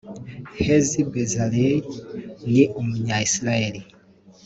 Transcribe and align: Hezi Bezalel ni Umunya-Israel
Hezi 0.63 0.99
Bezalel 1.11 1.85
ni 2.51 2.63
Umunya-Israel 2.79 3.75